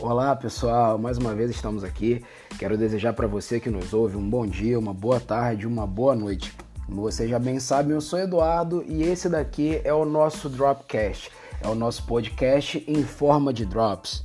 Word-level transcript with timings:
Olá 0.00 0.36
pessoal, 0.36 0.96
mais 0.96 1.18
uma 1.18 1.34
vez 1.34 1.50
estamos 1.50 1.82
aqui. 1.82 2.24
Quero 2.56 2.78
desejar 2.78 3.14
para 3.14 3.26
você 3.26 3.58
que 3.58 3.68
nos 3.68 3.92
ouve 3.92 4.16
um 4.16 4.30
bom 4.30 4.46
dia, 4.46 4.78
uma 4.78 4.94
boa 4.94 5.18
tarde, 5.18 5.66
uma 5.66 5.88
boa 5.88 6.14
noite. 6.14 6.54
Como 6.86 7.02
você 7.02 7.26
já 7.26 7.36
bem 7.36 7.58
sabe, 7.58 7.90
eu 7.90 8.00
sou 8.00 8.16
Eduardo 8.16 8.84
e 8.86 9.02
esse 9.02 9.28
daqui 9.28 9.80
é 9.82 9.92
o 9.92 10.04
nosso 10.04 10.48
Dropcast. 10.48 11.32
É 11.60 11.66
o 11.66 11.74
nosso 11.74 12.06
podcast 12.06 12.84
em 12.86 13.02
forma 13.02 13.52
de 13.52 13.66
drops. 13.66 14.22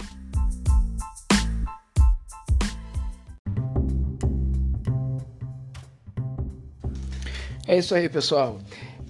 É 7.66 7.80
isso 7.80 7.96
aí, 7.96 8.08
pessoal. 8.08 8.60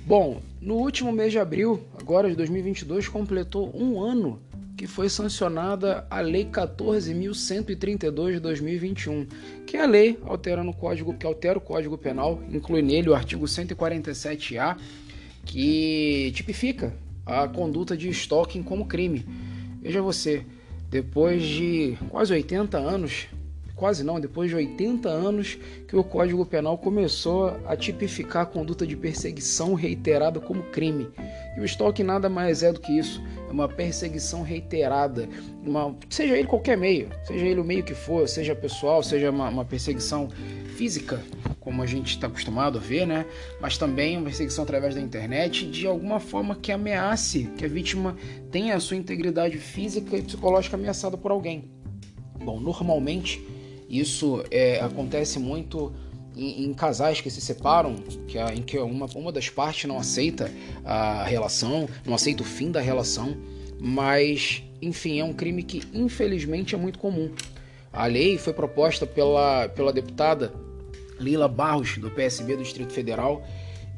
Bom, 0.05 0.41
no 0.61 0.75
último 0.75 1.11
mês 1.11 1.33
de 1.33 1.39
abril, 1.39 1.83
agora 1.99 2.29
de 2.29 2.37
2022, 2.37 3.09
completou 3.09 3.69
um 3.75 4.01
ano 4.01 4.39
foi 4.87 5.09
sancionada 5.09 6.05
a 6.09 6.19
Lei 6.21 6.45
14.132 6.45 8.33
de 8.33 8.39
2021, 8.39 9.27
que 9.65 9.77
é 9.77 9.81
a 9.81 9.85
lei 9.85 10.19
alterando 10.23 10.71
o 10.71 10.73
código, 10.73 11.13
que 11.13 11.25
altera 11.25 11.57
o 11.57 11.61
Código 11.61 11.97
Penal, 11.97 12.41
inclui 12.51 12.81
nele 12.81 13.09
o 13.09 13.15
artigo 13.15 13.45
147-A, 13.45 14.77
que 15.45 16.31
tipifica 16.35 16.93
a 17.25 17.47
conduta 17.47 17.95
de 17.95 18.09
stalking 18.09 18.63
como 18.63 18.85
crime. 18.85 19.25
Veja 19.81 20.01
você, 20.01 20.45
depois 20.89 21.43
de 21.43 21.97
quase 22.09 22.33
80 22.33 22.77
anos 22.77 23.27
quase 23.75 24.03
não, 24.03 24.19
depois 24.19 24.49
de 24.49 24.55
80 24.55 25.09
anos 25.09 25.57
que 25.87 25.95
o 25.95 26.03
Código 26.03 26.45
Penal 26.45 26.77
começou 26.77 27.57
a 27.65 27.75
tipificar 27.75 28.43
a 28.43 28.45
conduta 28.45 28.85
de 28.85 28.95
perseguição 28.95 29.73
reiterada 29.73 30.39
como 30.39 30.63
crime. 30.63 31.09
E 31.57 31.59
o 31.59 31.65
stalking 31.65 32.03
nada 32.03 32.29
mais 32.29 32.63
é 32.63 32.71
do 32.71 32.79
que 32.79 32.97
isso, 32.97 33.21
é 33.47 33.51
uma 33.51 33.67
perseguição 33.67 34.41
reiterada, 34.41 35.27
uma, 35.65 35.95
seja 36.09 36.37
ele 36.37 36.47
qualquer 36.47 36.77
meio, 36.77 37.09
seja 37.25 37.45
ele 37.45 37.59
o 37.59 37.63
meio 37.63 37.83
que 37.83 37.93
for, 37.93 38.27
seja 38.27 38.55
pessoal, 38.55 39.01
seja 39.01 39.29
uma, 39.29 39.49
uma 39.49 39.65
perseguição 39.65 40.29
física, 40.75 41.19
como 41.59 41.81
a 41.81 41.85
gente 41.85 42.15
está 42.15 42.27
acostumado 42.27 42.77
a 42.77 42.81
ver, 42.81 43.05
né? 43.05 43.25
Mas 43.61 43.77
também 43.77 44.17
uma 44.17 44.25
perseguição 44.25 44.63
através 44.63 44.95
da 44.95 45.01
internet, 45.01 45.69
de 45.69 45.87
alguma 45.87 46.19
forma 46.19 46.55
que 46.55 46.71
ameace 46.71 47.49
que 47.57 47.65
a 47.65 47.67
vítima 47.67 48.15
tenha 48.51 48.75
a 48.75 48.79
sua 48.79 48.97
integridade 48.97 49.57
física 49.57 50.17
e 50.17 50.21
psicológica 50.21 50.75
ameaçada 50.75 51.15
por 51.15 51.31
alguém. 51.31 51.71
Bom, 52.43 52.59
normalmente 52.59 53.41
isso 53.89 54.43
é, 54.49 54.79
acontece 54.79 55.39
muito 55.39 55.93
em, 56.35 56.65
em, 56.65 56.73
casais 56.73 57.21
que 57.21 57.29
se 57.29 57.41
separam, 57.41 57.95
que 58.27 58.37
em 58.39 58.61
que 58.61 58.77
uma, 58.79 59.05
uma 59.15 59.31
das 59.31 59.49
partes 59.49 59.85
não 59.85 59.97
aceita 59.97 60.51
a 60.83 61.23
relação, 61.23 61.87
não 62.05 62.15
aceita 62.15 62.43
o 62.43 62.45
fim 62.45 62.71
da 62.71 62.81
relação, 62.81 63.35
mas, 63.79 64.63
enfim, 64.81 65.19
é 65.19 65.23
um 65.23 65.33
crime 65.33 65.63
que 65.63 65.83
infelizmente 65.93 66.73
é 66.73 66.77
muito 66.77 66.99
comum. 66.99 67.31
A 67.91 68.07
lei 68.07 68.37
foi 68.37 68.53
proposta 68.53 69.05
pela, 69.05 69.69
pela 69.69 69.93
deputada 69.93 70.51
Lila 71.19 71.47
Barros, 71.47 71.97
do 71.97 72.09
PSB 72.09 72.55
do 72.55 72.63
Distrito 72.63 72.91
Federal, 72.91 73.45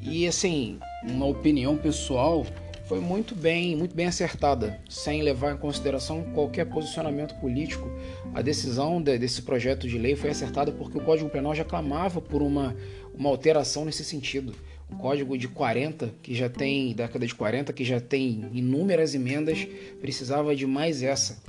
e, 0.02 0.28
assim, 0.28 0.78
uma 1.03 1.25
opinião 1.25 1.78
pessoal, 1.78 2.45
foi 2.86 3.00
muito 3.00 3.36
bem, 3.36 3.75
muito 3.75 3.95
bem 3.95 4.05
acertada, 4.05 4.80
sem 4.88 5.23
levar 5.23 5.53
em 5.53 5.58
consideração 5.58 6.23
qualquer 6.33 6.66
posicionamento 6.66 7.33
político. 7.39 7.89
A 8.33 8.41
decisão 8.41 9.02
de, 9.02 9.17
desse 9.17 9.41
projeto 9.41 9.88
de 9.88 9.97
lei 9.97 10.16
foi 10.16 10.30
acertada 10.30 10.72
porque 10.72 10.97
o 10.97 11.02
Código 11.02 11.30
Penal 11.30 11.56
já 11.56 11.66
clamava 11.66 12.22
por 12.22 12.44
uma, 12.44 12.75
uma 13.13 13.30
alteração 13.30 13.86
nesse 13.86 14.03
sentido. 14.03 14.53
O 14.88 14.97
Código 14.97 15.36
de 15.36 15.47
40, 15.47 16.13
que 16.22 16.36
já 16.36 16.47
tem, 16.47 16.94
década 16.94 17.25
de 17.25 17.33
40, 17.33 17.73
que 17.73 17.83
já 17.83 18.00
tem 18.00 18.45
inúmeras 18.53 19.16
emendas, 19.16 19.67
precisava 20.00 20.56
de 20.56 20.67
mais 20.67 21.02
essa 21.02 21.41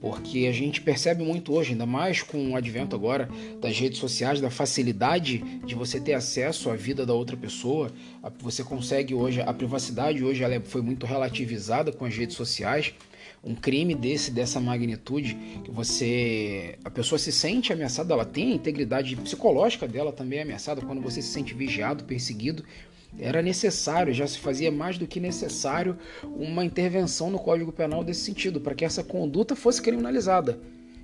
porque 0.00 0.46
a 0.46 0.52
gente 0.52 0.80
percebe 0.80 1.22
muito 1.22 1.52
hoje, 1.52 1.72
ainda 1.72 1.86
mais 1.86 2.22
com 2.22 2.52
o 2.52 2.56
advento 2.56 2.94
agora 2.94 3.28
das 3.60 3.78
redes 3.78 3.98
sociais, 3.98 4.40
da 4.40 4.50
facilidade 4.50 5.38
de 5.64 5.74
você 5.74 6.00
ter 6.00 6.14
acesso 6.14 6.70
à 6.70 6.76
vida 6.76 7.04
da 7.04 7.12
outra 7.12 7.36
pessoa. 7.36 7.90
Você 8.40 8.62
consegue 8.62 9.14
hoje, 9.14 9.40
a 9.40 9.52
privacidade 9.52 10.24
hoje 10.24 10.42
ela 10.42 10.60
foi 10.60 10.82
muito 10.82 11.06
relativizada 11.06 11.90
com 11.90 12.04
as 12.04 12.16
redes 12.16 12.36
sociais. 12.36 12.94
Um 13.42 13.54
crime 13.54 13.94
desse, 13.94 14.30
dessa 14.30 14.60
magnitude, 14.60 15.34
que 15.64 15.70
você. 15.70 16.76
A 16.84 16.90
pessoa 16.90 17.18
se 17.18 17.30
sente 17.30 17.72
ameaçada, 17.72 18.12
ela 18.12 18.24
tem 18.24 18.52
a 18.52 18.54
integridade 18.54 19.14
psicológica 19.16 19.86
dela 19.86 20.12
também 20.12 20.40
ameaçada 20.40 20.82
quando 20.82 21.00
você 21.00 21.22
se 21.22 21.28
sente 21.28 21.54
vigiado, 21.54 22.04
perseguido 22.04 22.64
era 23.18 23.40
necessário, 23.40 24.12
já 24.12 24.26
se 24.26 24.38
fazia 24.38 24.70
mais 24.70 24.98
do 24.98 25.06
que 25.06 25.20
necessário 25.20 25.96
uma 26.22 26.64
intervenção 26.64 27.30
no 27.30 27.38
Código 27.38 27.72
Penal 27.72 28.04
desse 28.04 28.20
sentido, 28.20 28.60
para 28.60 28.74
que 28.74 28.84
essa 28.84 29.02
conduta 29.02 29.56
fosse 29.56 29.80
criminalizada. 29.80 30.58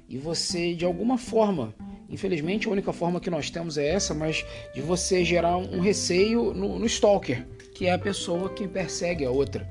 E 0.09 0.19
você, 0.19 0.75
de 0.75 0.85
alguma 0.85 1.17
forma, 1.17 1.75
infelizmente 2.11 2.69
a 2.69 2.71
única 2.71 2.93
forma 2.93 3.21
que 3.21 3.31
nós 3.31 3.49
temos 3.51 3.79
é 3.79 3.89
essa, 3.89 4.13
mas 4.13 4.45
de 4.75 4.83
você 4.83 5.25
gerar 5.25 5.57
um 5.57 5.81
receio 5.81 6.53
no, 6.53 6.79
no 6.79 6.87
stalker, 6.87 7.47
que 7.75 7.87
é 7.87 7.93
a 7.93 7.99
pessoa 7.99 8.51
que 8.51 8.69
persegue 8.69 9.25
a 9.25 9.31
outra. 9.31 9.67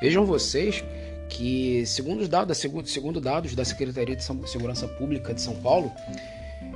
Vejam 0.00 0.24
vocês 0.24 0.82
que, 1.32 1.84
segundo, 1.86 2.20
os 2.20 2.28
dados, 2.28 2.58
segundo, 2.58 2.86
segundo 2.86 3.18
dados 3.18 3.54
da 3.54 3.64
Secretaria 3.64 4.14
de 4.14 4.22
Segurança 4.22 4.86
Pública 4.86 5.32
de 5.32 5.40
São 5.40 5.54
Paulo, 5.56 5.90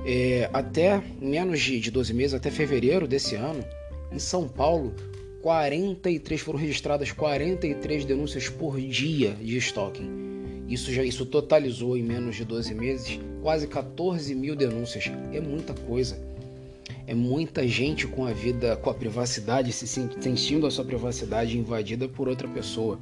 é, 0.06 0.48
até 0.50 1.02
menos 1.20 1.60
de, 1.60 1.78
de 1.78 1.90
12 1.90 2.14
meses, 2.14 2.32
até 2.32 2.50
fevereiro 2.50 3.06
desse 3.06 3.34
ano, 3.34 3.62
em 4.10 4.18
São 4.18 4.48
Paulo, 4.48 4.94
43 5.42 6.40
foram 6.40 6.58
registradas 6.58 7.12
43 7.12 8.06
denúncias 8.06 8.48
por 8.48 8.80
dia 8.80 9.32
de 9.32 9.58
stalking. 9.58 10.64
Isso 10.68 10.90
já 10.90 11.04
isso 11.04 11.26
totalizou 11.26 11.96
em 11.96 12.02
menos 12.02 12.34
de 12.34 12.44
12 12.44 12.74
meses 12.74 13.20
quase 13.42 13.68
14 13.68 14.34
mil 14.34 14.56
denúncias. 14.56 15.04
É 15.32 15.40
muita 15.40 15.74
coisa. 15.74 16.18
É 17.06 17.14
muita 17.14 17.66
gente 17.68 18.06
com 18.06 18.26
a 18.26 18.32
vida, 18.32 18.74
com 18.76 18.90
a 18.90 18.94
privacidade, 18.94 19.70
se 19.72 19.86
sentindo 19.86 20.66
a 20.66 20.70
sua 20.70 20.84
privacidade 20.84 21.56
invadida 21.56 22.08
por 22.08 22.26
outra 22.26 22.48
pessoa. 22.48 22.98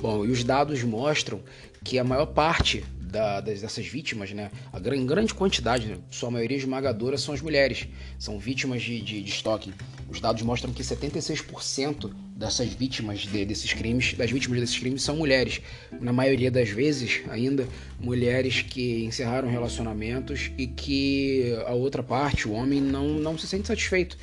Bom, 0.00 0.24
e 0.24 0.30
os 0.30 0.42
dados 0.42 0.82
mostram 0.82 1.42
que 1.84 1.98
a 1.98 2.04
maior 2.04 2.26
parte 2.26 2.82
da, 2.98 3.40
dessas 3.40 3.86
vítimas, 3.86 4.32
né, 4.32 4.50
a, 4.72 4.94
em 4.94 5.04
grande 5.04 5.34
quantidade, 5.34 5.88
né, 5.88 5.98
sua 6.10 6.30
maioria 6.30 6.56
esmagadora 6.56 7.18
são 7.18 7.34
as 7.34 7.42
mulheres, 7.42 7.86
são 8.18 8.38
vítimas 8.38 8.82
de, 8.82 8.98
de, 9.00 9.22
de. 9.22 9.74
Os 10.08 10.18
dados 10.18 10.42
mostram 10.42 10.72
que 10.72 10.82
76% 10.82 12.10
dessas 12.34 12.68
vítimas 12.68 13.20
de, 13.20 13.44
desses 13.44 13.74
crimes, 13.74 14.14
das 14.14 14.30
vítimas 14.30 14.60
desses 14.60 14.78
crimes 14.78 15.02
são 15.02 15.16
mulheres. 15.16 15.60
Na 16.00 16.14
maioria 16.14 16.50
das 16.50 16.70
vezes, 16.70 17.20
ainda, 17.28 17.68
mulheres 18.00 18.62
que 18.62 19.04
encerraram 19.04 19.50
relacionamentos 19.50 20.50
e 20.56 20.66
que 20.66 21.54
a 21.66 21.74
outra 21.74 22.02
parte, 22.02 22.48
o 22.48 22.52
homem, 22.52 22.80
não, 22.80 23.06
não 23.18 23.36
se 23.36 23.46
sente 23.46 23.68
satisfeito. 23.68 24.16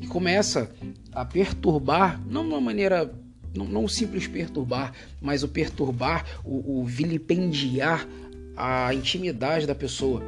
E 0.00 0.06
começa 0.06 0.70
a 1.12 1.24
perturbar, 1.24 2.18
não 2.26 2.44
de 2.44 2.48
uma 2.48 2.60
maneira 2.60 3.12
não, 3.54 3.64
não 3.66 3.84
o 3.84 3.88
simples 3.88 4.26
perturbar, 4.26 4.92
mas 5.20 5.42
o 5.42 5.48
perturbar, 5.48 6.24
o, 6.44 6.80
o 6.80 6.84
vilipendiar 6.84 8.06
a 8.56 8.92
intimidade 8.92 9.66
da 9.66 9.74
pessoa, 9.74 10.22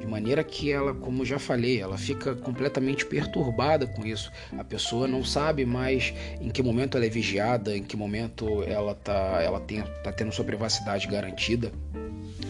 de 0.00 0.06
maneira 0.06 0.42
que 0.42 0.70
ela, 0.70 0.94
como 0.94 1.24
já 1.24 1.38
falei, 1.38 1.80
ela 1.80 1.96
fica 1.96 2.34
completamente 2.34 3.06
perturbada 3.06 3.86
com 3.86 4.06
isso. 4.06 4.30
A 4.58 4.64
pessoa 4.64 5.06
não 5.06 5.24
sabe 5.24 5.64
mais 5.64 6.12
em 6.40 6.48
que 6.48 6.62
momento 6.62 6.96
ela 6.96 7.06
é 7.06 7.08
vigiada, 7.08 7.76
em 7.76 7.82
que 7.82 7.96
momento 7.96 8.62
ela 8.64 8.94
tá, 8.94 9.40
ela 9.42 9.60
tem, 9.60 9.82
tá 10.02 10.12
tendo 10.12 10.32
sua 10.32 10.44
privacidade 10.44 11.06
garantida. 11.06 11.72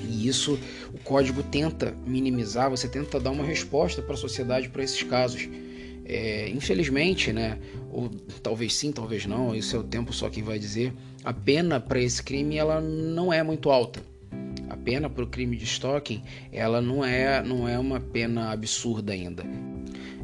E 0.04 0.28
isso 0.28 0.58
o 0.92 0.98
código 0.98 1.42
tenta 1.42 1.94
minimizar, 2.06 2.70
você 2.70 2.88
tenta 2.88 3.18
dar 3.18 3.30
uma 3.30 3.44
resposta 3.44 4.02
para 4.02 4.14
a 4.14 4.18
sociedade 4.18 4.68
para 4.68 4.82
esses 4.82 5.02
casos. 5.02 5.48
É, 6.08 6.48
infelizmente, 6.50 7.32
né, 7.32 7.58
ou 7.90 8.08
talvez 8.42 8.74
sim, 8.74 8.92
talvez 8.92 9.26
não, 9.26 9.54
isso 9.54 9.74
é 9.74 9.78
o 9.78 9.82
tempo 9.82 10.12
só 10.12 10.30
quem 10.30 10.42
vai 10.42 10.58
dizer, 10.58 10.92
a 11.24 11.32
pena 11.32 11.80
para 11.80 12.00
esse 12.00 12.22
crime 12.22 12.56
ela 12.56 12.80
não 12.80 13.32
é 13.32 13.42
muito 13.42 13.70
alta 13.70 14.00
a 14.68 14.76
pena 14.76 15.08
para 15.08 15.24
o 15.24 15.26
crime 15.26 15.56
de 15.56 15.64
stalking 15.64 16.22
ela 16.52 16.80
não 16.80 17.04
é, 17.04 17.42
não 17.42 17.68
é 17.68 17.78
uma 17.78 18.00
pena 18.00 18.50
absurda 18.52 19.12
ainda. 19.12 19.44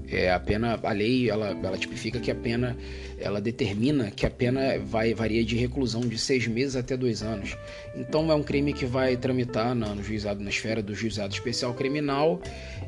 É, 0.08 0.30
a 0.30 0.38
pena, 0.38 0.78
a 0.82 0.92
lei, 0.92 1.30
ela, 1.30 1.50
ela 1.50 1.78
tipifica 1.78 2.20
que 2.20 2.30
a 2.30 2.34
pena, 2.34 2.76
ela 3.22 3.40
determina 3.40 4.10
que 4.10 4.26
a 4.26 4.30
pena 4.30 4.78
vai 4.78 5.14
varia 5.14 5.44
de 5.44 5.56
reclusão 5.56 6.00
de 6.00 6.18
seis 6.18 6.46
meses 6.46 6.76
até 6.76 6.96
dois 6.96 7.22
anos. 7.22 7.56
Então 7.94 8.30
é 8.30 8.34
um 8.34 8.42
crime 8.42 8.72
que 8.72 8.84
vai 8.84 9.16
tramitar 9.16 9.74
na, 9.74 9.94
no 9.94 10.02
juizado, 10.02 10.42
na 10.42 10.50
esfera 10.50 10.82
do 10.82 10.94
juizado 10.94 11.32
especial 11.32 11.72
criminal 11.74 12.40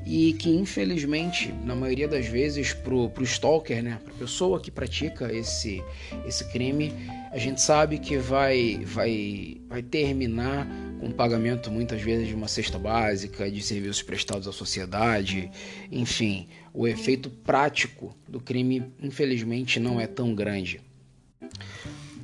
e 0.05 0.35
que 0.35 0.51
infelizmente, 0.51 1.53
na 1.65 1.75
maioria 1.75 2.09
das 2.09 2.27
vezes, 2.27 2.73
pro, 2.73 3.09
pro 3.11 3.25
stalker, 3.25 3.83
né, 3.83 3.99
pra 4.05 4.15
pessoa 4.15 4.61
que 4.61 4.71
pratica 4.71 5.33
esse, 5.33 5.83
esse 6.27 6.45
crime, 6.51 6.93
a 7.31 7.39
gente 7.39 7.61
sabe 7.61 7.99
que 7.99 8.17
vai, 8.17 8.81
vai, 8.85 9.57
vai 9.69 9.83
terminar 9.83 10.69
com 11.01 11.11
pagamento 11.11 11.71
muitas 11.71 12.01
vezes 12.01 12.29
de 12.29 12.35
uma 12.35 12.49
cesta 12.49 12.79
básica, 12.79 13.51
de 13.51 13.61
serviços 13.61 14.03
prestados 14.03 14.47
à 14.47 14.53
sociedade, 14.53 15.51
enfim, 15.91 16.47
o 16.73 16.87
efeito 16.87 17.29
prático 17.29 18.17
do 18.29 18.41
crime, 18.41 18.85
infelizmente, 19.03 19.79
não 19.79 20.01
é 20.01 20.07
tão 20.07 20.24
grande. 20.33 20.81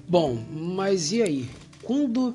Bom, 0.09 0.39
mas 0.53 1.11
e 1.11 1.23
aí? 1.23 1.51
Quando 1.83 2.33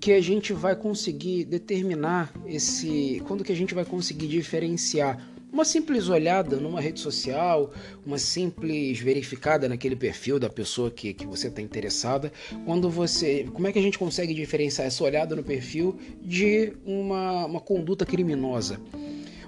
que 0.00 0.12
a 0.12 0.20
gente 0.20 0.52
vai 0.52 0.76
conseguir 0.76 1.44
determinar 1.44 2.32
esse. 2.46 3.22
Quando 3.26 3.42
que 3.42 3.52
a 3.52 3.56
gente 3.56 3.74
vai 3.74 3.84
conseguir 3.84 4.28
diferenciar 4.28 5.20
uma 5.52 5.64
simples 5.64 6.08
olhada 6.08 6.56
numa 6.56 6.80
rede 6.80 7.00
social, 7.00 7.72
uma 8.04 8.18
simples 8.18 8.98
verificada 8.98 9.68
naquele 9.68 9.96
perfil 9.96 10.38
da 10.38 10.50
pessoa 10.50 10.90
que, 10.90 11.14
que 11.14 11.26
você 11.26 11.48
está 11.48 11.62
interessada, 11.62 12.32
quando 12.64 12.90
você. 12.90 13.48
Como 13.52 13.66
é 13.66 13.72
que 13.72 13.78
a 13.78 13.82
gente 13.82 13.98
consegue 13.98 14.34
diferenciar 14.34 14.86
essa 14.86 15.02
olhada 15.02 15.34
no 15.34 15.42
perfil 15.42 15.98
de 16.20 16.72
uma, 16.84 17.46
uma 17.46 17.60
conduta 17.60 18.04
criminosa? 18.04 18.80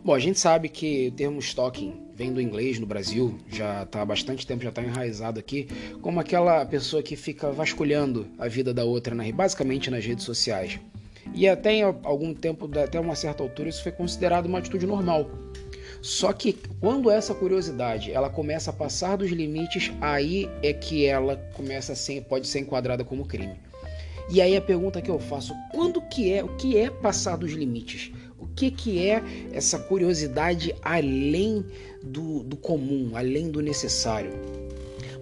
Bom, 0.05 0.15
a 0.15 0.19
gente 0.19 0.41
sabe 0.41 0.69
que 0.69 1.09
o 1.09 1.13
termo 1.13 1.39
stalking 1.41 2.08
vem 2.19 2.33
do 2.33 2.43
inglês 2.43 2.81
no 2.81 2.87
Brasil, 2.87 3.39
já 3.49 3.85
está 3.85 4.03
há 4.03 4.05
bastante 4.05 4.45
tempo, 4.45 4.65
já 4.65 4.71
está 4.71 4.83
enraizado 4.83 5.39
aqui, 5.39 5.69
como 6.03 6.19
aquela 6.19 6.67
pessoa 6.67 7.01
que 7.01 7.15
fica 7.15 7.53
vasculhando 7.53 8.27
a 8.37 8.49
vida 8.49 8.75
da 8.75 8.83
outra, 8.83 9.15
né? 9.15 9.31
basicamente 9.31 9.89
nas 9.89 10.05
redes 10.05 10.25
sociais. 10.25 10.81
E 11.33 11.47
até 11.47 11.75
em 11.75 11.83
algum 11.83 12.35
tempo, 12.35 12.69
até 12.77 12.99
uma 12.99 13.15
certa 13.15 13.45
altura, 13.45 13.69
isso 13.69 13.85
foi 13.85 13.93
considerado 13.93 14.47
uma 14.47 14.59
atitude 14.59 14.85
normal. 14.85 15.31
Só 16.03 16.33
que 16.33 16.57
quando 16.81 17.09
essa 17.09 17.33
curiosidade 17.35 18.11
ela 18.11 18.29
começa 18.29 18.71
a 18.71 18.73
passar 18.73 19.17
dos 19.17 19.31
limites, 19.31 19.93
aí 20.01 20.51
é 20.61 20.73
que 20.73 21.07
ela 21.07 21.37
começa 21.55 21.93
a 21.93 21.97
ser, 21.97 22.23
pode 22.23 22.49
ser 22.49 22.59
enquadrada 22.59 23.05
como 23.05 23.27
crime. 23.27 23.55
E 24.29 24.41
aí 24.41 24.57
a 24.57 24.61
pergunta 24.61 25.01
que 25.01 25.11
eu 25.11 25.21
faço, 25.21 25.55
quando 25.73 26.03
que 26.03 26.33
é, 26.33 26.43
o 26.43 26.49
que 26.57 26.77
é 26.77 26.91
passar 26.91 27.37
dos 27.37 27.53
limites? 27.53 28.11
Que, 28.59 28.73
que 28.73 29.09
é 29.09 29.23
essa 29.53 29.79
curiosidade 29.79 30.75
além 30.83 31.65
do, 32.03 32.43
do 32.43 32.57
comum, 32.57 33.13
além 33.15 33.53
do 33.53 33.63
necessário? 33.63 34.33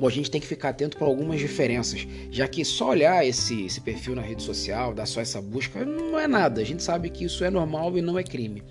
Bom, 0.01 0.07
a 0.07 0.11
gente 0.11 0.31
tem 0.31 0.41
que 0.41 0.47
ficar 0.47 0.71
atento 0.71 0.97
para 0.97 1.07
algumas 1.07 1.39
diferenças, 1.39 2.09
já 2.31 2.49
que 2.49 2.65
só 2.65 2.89
olhar 2.89 3.27
esse, 3.27 3.67
esse 3.67 3.79
perfil 3.83 4.15
na 4.15 4.23
rede 4.23 4.43
social, 4.43 4.95
dar 4.95 5.05
só 5.05 5.21
essa 5.21 5.39
busca, 5.43 5.85
não 5.85 6.19
é 6.19 6.27
nada. 6.27 6.63
A 6.63 6.65
gente 6.65 6.83
sabe 6.83 7.11
que 7.11 7.27
isso 7.27 7.45
é 7.45 7.51
normal 7.51 7.99
e 7.99 8.01
não 8.01 8.19
é 8.19 8.23
crime. 8.23 8.63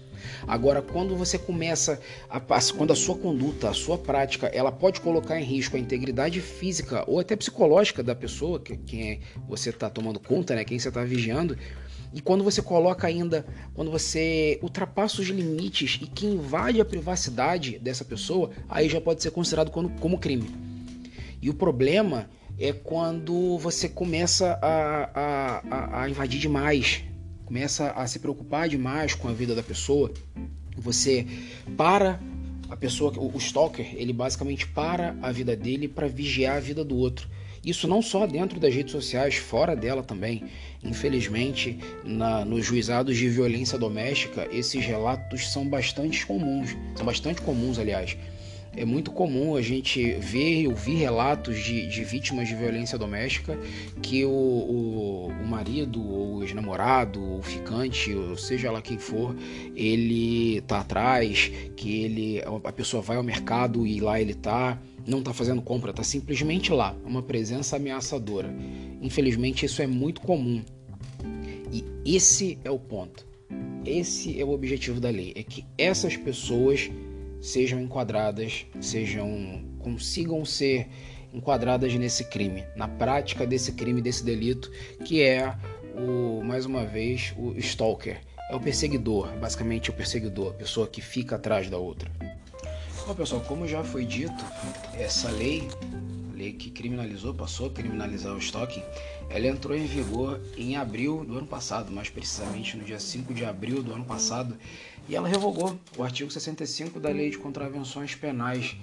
Agora, 0.48 0.82
quando 0.82 1.16
você 1.16 1.38
começa 1.38 2.00
a 2.28 2.40
quando 2.76 2.92
a 2.92 2.96
sua 2.96 3.16
conduta, 3.16 3.70
a 3.70 3.74
sua 3.74 4.00
prática, 4.00 4.48
ela 4.48 4.72
pode 4.72 5.00
colocar 5.00 5.40
em 5.40 5.44
risco 5.44 5.76
a 5.76 5.80
integridade 5.80 6.42
física 6.42 7.04
ou 7.06 7.20
até 7.20 7.36
psicológica 7.36 8.02
da 8.02 8.16
pessoa, 8.16 8.60
que 8.60 8.76
quem 8.78 9.12
é, 9.12 9.20
você 9.48 9.70
está 9.70 9.92
tomando 9.92 10.20
conta, 10.20 10.56
né, 10.56 10.64
quem 10.64 10.80
você 10.80 10.88
está 10.88 11.04
vigiando, 11.04 11.56
e 12.14 12.22
quando 12.22 12.44
você 12.44 12.62
coloca 12.62 13.08
ainda, 13.08 13.46
quando 13.74 13.92
você 13.92 14.60
ultrapassa 14.62 15.22
os 15.22 15.28
limites 15.28 16.00
e 16.02 16.08
que 16.08 16.26
invade 16.26 16.80
a 16.80 16.86
privacidade 16.86 17.78
dessa 17.80 18.06
pessoa, 18.06 18.52
aí 18.70 18.88
já 18.88 19.02
pode 19.02 19.22
ser 19.22 19.32
considerado 19.32 19.70
como, 19.72 20.18
crime. 20.18 20.50
E 21.42 21.50
o 21.50 21.54
problema 21.54 22.30
é 22.58 22.72
quando 22.72 23.58
você 23.58 23.90
começa 23.90 24.58
a, 24.62 25.62
a, 25.70 26.02
a 26.04 26.10
invadir 26.10 26.40
demais, 26.40 27.04
começa 27.46 27.92
a 27.92 28.08
se 28.08 28.20
preocupar 28.20 28.70
demais 28.70 29.14
com 29.14 29.28
a 29.28 29.34
vida 29.34 29.54
da 29.54 29.62
pessoa. 29.62 30.12
Você 30.78 31.26
para 31.76 32.20
a 32.70 32.76
pessoa, 32.76 33.14
o 33.18 33.38
stalker, 33.38 33.94
ele 33.96 34.12
basicamente 34.12 34.68
para 34.68 35.16
a 35.22 35.32
vida 35.32 35.56
dele 35.56 35.88
para 35.88 36.08
vigiar 36.08 36.58
a 36.58 36.60
vida 36.60 36.84
do 36.84 36.98
outro. 36.98 37.28
Isso 37.66 37.88
não 37.88 38.00
só 38.00 38.28
dentro 38.28 38.60
das 38.60 38.76
redes 38.76 38.92
sociais, 38.92 39.36
fora 39.36 39.76
dela 39.76 40.04
também. 40.04 40.44
Infelizmente, 40.84 41.80
na, 42.04 42.46
nos 42.46 42.64
juizados 42.64 43.18
de 43.18 43.28
violência 43.28 43.76
doméstica, 43.76 44.48
esses 44.52 44.86
relatos 44.86 45.52
são 45.52 45.68
bastante 45.68 46.24
comuns. 46.28 46.78
São 46.96 47.04
bastante 47.04 47.42
comuns, 47.42 47.80
aliás. 47.80 48.16
É 48.78 48.84
muito 48.84 49.12
comum 49.12 49.56
a 49.56 49.62
gente 49.62 50.14
ver 50.14 50.62
e 50.62 50.68
ouvir 50.68 50.96
relatos 50.96 51.58
de, 51.64 51.88
de, 51.88 52.04
vítimas 52.04 52.48
de 52.48 52.56
violência 52.56 52.98
doméstica 52.98 53.58
que 54.02 54.26
o, 54.26 54.30
o, 54.30 55.28
o 55.28 55.48
marido, 55.48 56.06
ou 56.06 56.38
o 56.38 56.44
ex-namorado, 56.44 57.24
ou 57.24 57.42
ficante, 57.42 58.14
ou 58.14 58.36
seja 58.36 58.72
lá 58.72 58.82
quem 58.82 58.98
for, 58.98 59.36
ele 59.76 60.62
tá 60.62 60.82
atrás, 60.82 61.52
que 61.76 62.04
ele 62.04 62.42
a 62.64 62.72
pessoa 62.72 63.02
vai 63.02 63.18
ao 63.18 63.24
mercado 63.24 63.88
e 63.88 64.00
lá 64.00 64.20
ele 64.20 64.34
tá 64.34 64.78
não 65.06 65.20
está 65.20 65.34
fazendo 65.34 65.62
compra, 65.62 65.92
está 65.92 66.04
simplesmente 66.04 66.72
lá, 66.72 66.96
uma 67.06 67.22
presença 67.22 67.76
ameaçadora. 67.76 68.54
Infelizmente, 69.02 69.66
isso 69.66 69.82
é 69.82 69.88
muito 69.88 70.20
comum. 70.22 70.64
E 71.72 71.86
esse 72.04 72.58
é 72.64 72.72
o 72.72 72.80
ponto. 72.80 73.26
Esse 73.86 74.40
é 74.40 74.44
o 74.44 74.50
objetivo 74.50 75.00
da 75.00 75.10
lei, 75.10 75.32
é 75.36 75.44
que 75.44 75.64
essas 75.78 76.18
pessoas 76.18 76.90
sejam 77.46 77.80
enquadradas, 77.80 78.66
sejam 78.82 79.64
consigam 79.80 80.44
ser 80.44 80.88
enquadradas 81.32 81.94
nesse 81.94 82.24
crime, 82.26 82.64
na 82.76 82.88
prática 82.88 83.46
desse 83.46 83.74
crime, 83.74 84.02
desse 84.02 84.24
delito, 84.24 84.72
que 85.06 85.22
é 85.22 85.56
o 85.96 86.44
mais 86.44 86.66
uma 86.66 86.86
vez 86.86 87.34
o 87.38 87.54
stalker, 87.60 88.20
é 88.50 88.56
o 88.56 88.60
perseguidor, 88.60 89.32
basicamente 89.38 89.90
o 89.90 89.94
perseguidor, 89.94 90.52
a 90.52 90.54
pessoa 90.54 90.88
que 90.88 91.02
fica 91.02 91.36
atrás 91.36 91.70
da 91.70 91.78
outra. 91.78 92.12
Bom, 93.06 93.14
pessoal, 93.14 93.42
como 93.42 93.68
já 93.68 93.84
foi 93.84 94.06
dito, 94.06 94.44
essa 94.98 95.30
lei, 95.30 95.68
lei 96.36 96.54
que 96.54 96.70
criminalizou, 96.70 97.34
passou 97.34 97.68
a 97.68 97.70
criminalizar 97.72 98.34
o 98.34 98.38
stalking, 98.38 98.84
ela 99.30 99.48
entrou 99.48 99.76
em 99.76 99.86
vigor 99.86 100.42
em 100.58 100.76
abril 100.76 101.24
do 101.26 101.38
ano 101.38 101.48
passado, 101.48 101.92
mais 101.92 102.10
precisamente 102.10 102.78
no 102.78 102.84
dia 102.84 103.00
5 103.00 103.34
de 103.34 103.46
abril 103.46 103.82
do 103.82 103.94
ano 103.94 104.06
passado, 104.06 104.56
e 105.08 105.16
ela 105.16 105.28
revogou 105.28 105.80
o 105.98 106.04
artigo 106.04 106.30
65 106.30 107.00
da 107.00 107.10
Lei 107.10 107.30
de 107.30 107.38
Contravenções 107.38 108.14
Penais, 108.16 108.76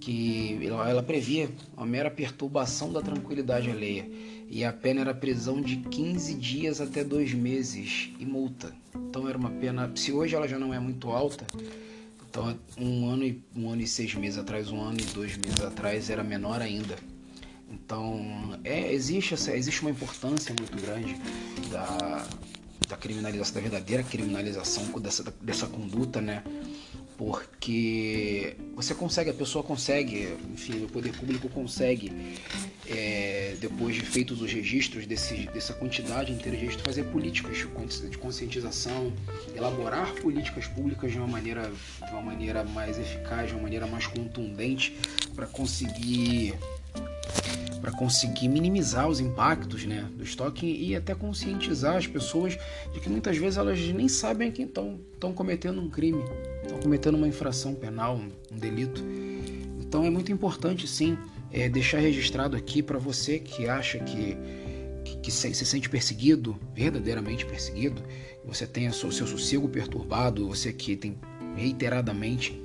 que 0.00 0.58
ela 0.66 1.02
previa 1.02 1.50
a 1.76 1.84
mera 1.84 2.10
perturbação 2.10 2.92
da 2.92 3.00
tranquilidade 3.00 3.70
alheia, 3.70 4.08
e 4.48 4.64
a 4.64 4.72
pena 4.72 5.00
era 5.00 5.14
prisão 5.14 5.60
de 5.60 5.76
15 5.76 6.34
dias 6.34 6.80
até 6.80 7.02
dois 7.02 7.32
meses 7.32 8.10
e 8.18 8.24
multa. 8.24 8.72
Então 8.94 9.28
era 9.28 9.36
uma 9.36 9.50
pena, 9.50 9.90
se 9.94 10.12
hoje 10.12 10.34
ela 10.34 10.46
já 10.46 10.58
não 10.58 10.72
é 10.72 10.78
muito 10.78 11.10
alta, 11.10 11.46
então, 12.34 12.58
um 12.76 13.08
ano, 13.08 13.24
e, 13.24 13.40
um 13.54 13.70
ano 13.70 13.82
e 13.82 13.86
seis 13.86 14.12
meses 14.16 14.36
atrás, 14.36 14.68
um 14.68 14.80
ano 14.80 14.98
e 15.00 15.04
dois 15.04 15.36
meses 15.36 15.60
atrás, 15.60 16.10
era 16.10 16.24
menor 16.24 16.60
ainda. 16.60 16.96
Então, 17.70 18.58
é, 18.64 18.92
existe, 18.92 19.34
essa, 19.34 19.56
existe 19.56 19.82
uma 19.82 19.92
importância 19.92 20.52
muito 20.58 20.76
grande 20.84 21.14
da, 21.70 22.26
da 22.88 22.96
criminalização, 22.96 23.54
da 23.54 23.60
verdadeira 23.60 24.02
criminalização 24.02 24.84
dessa, 25.00 25.22
dessa 25.40 25.68
conduta, 25.68 26.20
né? 26.20 26.42
porque 27.16 28.56
você 28.74 28.94
consegue, 28.94 29.30
a 29.30 29.34
pessoa 29.34 29.62
consegue, 29.62 30.36
enfim, 30.52 30.84
o 30.84 30.88
poder 30.88 31.16
público 31.16 31.48
consegue, 31.48 32.10
é, 32.88 33.56
depois 33.60 33.94
de 33.94 34.02
feitos 34.02 34.40
os 34.42 34.52
registros 34.52 35.06
desse, 35.06 35.48
dessa 35.52 35.72
quantidade 35.72 36.32
inteira 36.32 36.56
de 36.56 36.64
registros, 36.64 36.86
fazer 36.86 37.04
políticas 37.04 37.56
de 38.10 38.18
conscientização, 38.18 39.12
elaborar 39.54 40.12
políticas 40.14 40.66
públicas 40.66 41.10
de 41.10 41.18
uma 41.18 41.26
maneira, 41.26 41.70
de 42.04 42.12
uma 42.12 42.22
maneira 42.22 42.62
mais 42.64 42.98
eficaz, 42.98 43.48
de 43.48 43.54
uma 43.54 43.62
maneira 43.62 43.86
mais 43.86 44.06
contundente, 44.06 44.96
para 45.34 45.46
conseguir 45.46 46.54
para 47.80 47.92
conseguir 47.92 48.48
minimizar 48.48 49.06
os 49.06 49.20
impactos 49.20 49.84
né, 49.84 50.08
do 50.16 50.24
estoque 50.24 50.64
e 50.64 50.96
até 50.96 51.14
conscientizar 51.14 51.96
as 51.96 52.06
pessoas 52.06 52.56
de 52.94 52.98
que 52.98 53.10
muitas 53.10 53.36
vezes 53.36 53.58
elas 53.58 53.78
nem 53.78 54.08
sabem 54.08 54.50
que 54.50 54.62
estão 54.62 54.98
cometendo 55.34 55.82
um 55.82 55.90
crime, 55.90 56.24
estão 56.62 56.78
cometendo 56.78 57.16
uma 57.16 57.28
infração 57.28 57.74
penal, 57.74 58.16
um, 58.16 58.30
um 58.50 58.58
delito. 58.58 59.04
Então 59.78 60.02
é 60.02 60.08
muito 60.08 60.32
importante 60.32 60.88
sim 60.88 61.18
é, 61.54 61.68
deixar 61.68 61.98
registrado 61.98 62.56
aqui 62.56 62.82
para 62.82 62.98
você 62.98 63.38
que 63.38 63.68
acha 63.68 64.00
que, 64.00 64.36
que, 65.04 65.16
que 65.18 65.30
se, 65.30 65.54
se, 65.54 65.64
sente 65.64 65.88
perseguido, 65.88 66.58
verdadeiramente 66.74 67.46
perseguido, 67.46 68.02
você 68.44 68.66
tem 68.66 68.88
o 68.88 68.92
seu 68.92 69.12
sossego 69.12 69.68
perturbado, 69.68 70.48
você 70.48 70.72
que 70.72 70.96
tem 70.96 71.16
reiteradamente 71.54 72.60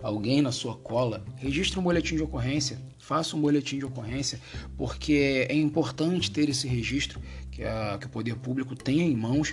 alguém 0.00 0.40
na 0.40 0.52
sua 0.52 0.76
cola, 0.76 1.24
registre 1.36 1.80
um 1.80 1.82
boletim 1.82 2.14
de 2.14 2.22
ocorrência, 2.22 2.80
faça 3.00 3.34
um 3.34 3.40
boletim 3.40 3.78
de 3.78 3.84
ocorrência, 3.84 4.40
porque 4.76 5.48
é 5.48 5.54
importante 5.56 6.30
ter 6.30 6.48
esse 6.48 6.68
registro 6.68 7.20
que, 7.50 7.64
a, 7.64 7.98
que 8.00 8.06
o 8.06 8.08
poder 8.08 8.36
público 8.36 8.76
tenha 8.76 9.02
em 9.02 9.16
mãos 9.16 9.52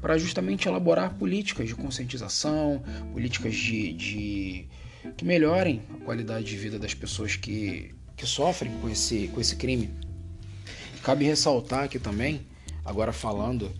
para 0.00 0.16
justamente 0.16 0.66
elaborar 0.66 1.14
políticas 1.16 1.68
de 1.68 1.74
conscientização, 1.74 2.82
políticas 3.12 3.54
de, 3.54 3.92
de, 3.92 4.68
que 5.18 5.24
melhorem 5.24 5.82
a 5.94 6.04
qualidade 6.04 6.46
de 6.46 6.56
vida 6.56 6.78
das 6.78 6.94
pessoas 6.94 7.36
que, 7.36 7.94
que 8.16 8.26
sofrem 8.26 8.72
com 8.80 8.88
esse, 8.88 9.28
com 9.28 9.40
esse 9.40 9.56
crime. 9.56 9.90
Cabe 11.02 11.24
ressaltar 11.24 11.84
aqui 11.84 11.98
também, 11.98 12.40
agora 12.84 13.12
falando 13.12 13.70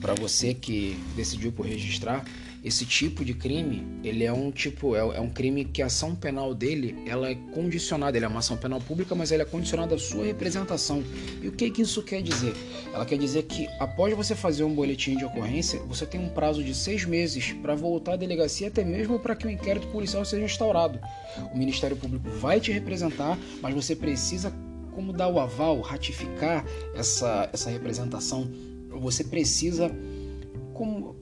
para 0.00 0.14
você 0.14 0.54
que 0.54 0.98
decidiu 1.16 1.52
por 1.52 1.66
registrar, 1.66 2.24
esse 2.62 2.84
tipo 2.84 3.24
de 3.24 3.32
crime, 3.34 3.86
ele 4.04 4.24
é 4.24 4.32
um 4.32 4.50
tipo, 4.50 4.94
é, 4.94 4.98
é, 4.98 5.20
um 5.20 5.30
crime 5.30 5.64
que 5.64 5.82
a 5.82 5.86
ação 5.86 6.14
penal 6.14 6.54
dele, 6.54 6.96
ela 7.06 7.28
é 7.28 7.34
condicionada, 7.34 8.16
ele 8.16 8.24
é 8.24 8.28
uma 8.28 8.40
ação 8.40 8.56
penal 8.56 8.80
pública, 8.80 9.14
mas 9.14 9.32
ela 9.32 9.42
é 9.42 9.46
condicionada 9.46 9.94
à 9.94 9.98
sua 9.98 10.24
representação. 10.24 11.02
E 11.42 11.48
o 11.48 11.52
que, 11.52 11.70
que 11.70 11.82
isso 11.82 12.02
quer 12.02 12.22
dizer? 12.22 12.54
Ela 12.92 13.06
quer 13.06 13.18
dizer 13.18 13.44
que 13.44 13.66
após 13.78 14.14
você 14.14 14.34
fazer 14.34 14.64
um 14.64 14.74
boletim 14.74 15.16
de 15.16 15.24
ocorrência, 15.24 15.80
você 15.80 16.04
tem 16.04 16.20
um 16.20 16.28
prazo 16.28 16.62
de 16.62 16.74
seis 16.74 17.04
meses 17.04 17.52
para 17.52 17.74
voltar 17.74 18.14
à 18.14 18.16
delegacia, 18.16 18.68
até 18.68 18.84
mesmo 18.84 19.18
para 19.18 19.34
que 19.34 19.46
o 19.46 19.50
inquérito 19.50 19.86
policial 19.88 20.24
seja 20.24 20.44
instaurado. 20.44 21.00
O 21.52 21.56
Ministério 21.56 21.96
Público 21.96 22.28
vai 22.28 22.60
te 22.60 22.72
representar, 22.72 23.38
mas 23.62 23.74
você 23.74 23.96
precisa 23.96 24.52
como 24.92 25.12
dar 25.12 25.28
o 25.28 25.38
aval, 25.38 25.80
ratificar 25.80 26.64
essa, 26.94 27.48
essa 27.52 27.70
representação 27.70 28.50
você 29.00 29.24
precisa, 29.24 29.90
como 30.74 31.16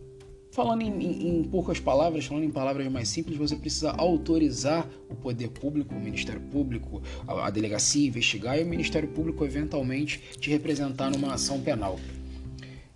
falando 0.58 0.82
em, 0.82 0.88
em, 0.88 1.38
em, 1.38 1.44
poucas 1.44 1.78
palavras, 1.78 2.26
falando 2.26 2.42
em 2.42 2.50
palavras 2.50 2.90
mais 2.90 3.08
simples, 3.08 3.38
você 3.38 3.54
precisa 3.54 3.92
autorizar 3.92 4.88
o 5.08 5.14
poder 5.14 5.50
público, 5.50 5.94
o 5.94 6.00
Ministério 6.00 6.40
Público, 6.40 7.00
a, 7.28 7.46
a 7.46 7.50
delegacia 7.50 8.08
investigar 8.08 8.58
e 8.58 8.64
o 8.64 8.66
Ministério 8.66 9.08
Público 9.08 9.44
eventualmente 9.44 10.20
te 10.40 10.50
representar 10.50 11.12
numa 11.12 11.34
ação 11.34 11.60
penal. 11.60 12.00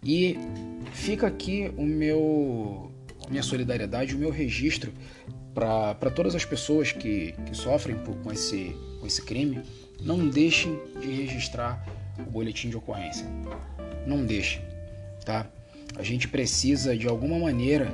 E 0.02 0.36
fica 0.92 1.28
aqui 1.28 1.72
o 1.76 1.84
meu 1.84 2.90
minha 3.30 3.44
solidariedade, 3.44 4.16
o 4.16 4.18
meu 4.18 4.30
registro 4.30 4.92
para 5.54 6.10
todas 6.10 6.34
as 6.34 6.44
pessoas 6.44 6.90
que, 6.90 7.32
que 7.46 7.56
sofrem 7.56 7.96
por, 7.98 8.16
com, 8.16 8.32
esse, 8.32 8.74
com 8.98 9.06
esse 9.06 9.22
crime. 9.22 9.62
Não 10.00 10.28
deixem 10.28 10.76
de 11.00 11.06
registrar 11.12 11.86
o 12.18 12.28
boletim 12.28 12.68
de 12.68 12.76
ocorrência. 12.76 13.24
Não 14.04 14.26
deixem, 14.26 14.60
tá? 15.24 15.48
A 15.96 16.02
gente 16.02 16.28
precisa, 16.28 16.96
de 16.96 17.06
alguma 17.06 17.38
maneira, 17.38 17.92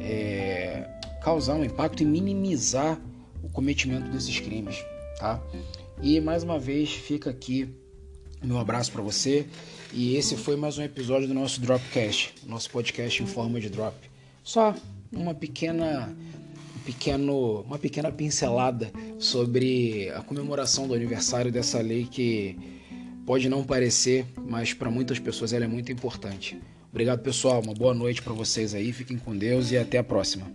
é, 0.00 0.88
causar 1.22 1.54
um 1.54 1.64
impacto 1.64 2.02
e 2.02 2.06
minimizar 2.06 3.00
o 3.42 3.48
cometimento 3.48 4.08
desses 4.10 4.38
crimes, 4.40 4.84
tá? 5.18 5.42
E 6.02 6.20
mais 6.20 6.42
uma 6.42 6.58
vez 6.58 6.90
fica 6.90 7.30
aqui 7.30 7.68
meu 8.42 8.58
abraço 8.58 8.92
para 8.92 9.02
você 9.02 9.46
e 9.92 10.14
esse 10.14 10.36
foi 10.36 10.54
mais 10.54 10.78
um 10.78 10.82
episódio 10.82 11.26
do 11.26 11.34
nosso 11.34 11.60
Dropcast, 11.60 12.34
nosso 12.46 12.70
podcast 12.70 13.20
em 13.22 13.26
forma 13.26 13.60
de 13.60 13.68
drop. 13.68 13.96
Só 14.44 14.74
uma 15.12 15.34
pequena 15.34 16.14
pequeno, 16.84 17.62
uma 17.62 17.78
pequena 17.78 18.12
pincelada 18.12 18.90
sobre 19.18 20.08
a 20.10 20.22
comemoração 20.22 20.86
do 20.86 20.94
aniversário 20.94 21.50
dessa 21.50 21.80
lei 21.80 22.06
que 22.10 22.56
pode 23.26 23.48
não 23.48 23.64
parecer, 23.64 24.24
mas 24.46 24.72
para 24.72 24.90
muitas 24.90 25.18
pessoas 25.18 25.52
ela 25.52 25.64
é 25.64 25.68
muito 25.68 25.90
importante. 25.90 26.58
Obrigado, 26.90 27.20
pessoal. 27.20 27.60
Uma 27.60 27.74
boa 27.74 27.94
noite 27.94 28.22
para 28.22 28.32
vocês 28.32 28.74
aí. 28.74 28.92
Fiquem 28.92 29.18
com 29.18 29.36
Deus 29.36 29.70
e 29.70 29.78
até 29.78 29.98
a 29.98 30.04
próxima. 30.04 30.50